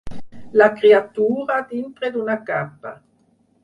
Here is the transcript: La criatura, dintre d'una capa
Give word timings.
La 0.61 0.69
criatura, 0.79 1.61
dintre 1.75 2.13
d'una 2.19 2.41
capa 2.53 2.99